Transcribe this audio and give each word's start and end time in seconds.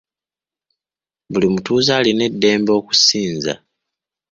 Buli 1.31 1.47
mutuuze 1.53 1.91
alina 1.99 2.23
eddembe 2.29 2.71
okusinza. 2.79 3.53